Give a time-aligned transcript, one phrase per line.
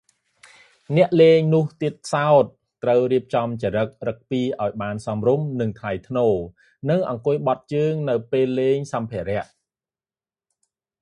[0.97, 2.45] អ្នកលេងនោះទៀតសោត
[2.83, 3.35] ត្រូវរៀបច
[3.77, 6.33] រិតឫកពារ ឱ្យបានសមរម្យនិងថ្លៃថ្នូរ
[6.89, 9.31] និងអង្គុយបត់ជើងនៅពេលលេងសម្ភារ។